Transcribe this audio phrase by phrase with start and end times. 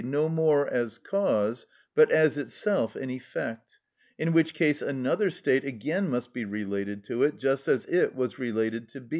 [0.03, 3.77] no more as cause, but as itself an effect;
[4.17, 8.39] in which case another state again must be related to it, just as it was
[8.39, 9.09] related to B.